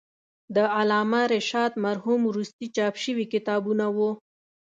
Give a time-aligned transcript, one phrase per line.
[0.55, 3.99] د علامه رشاد مرحوم وروستي چاپ شوي کتابونه و.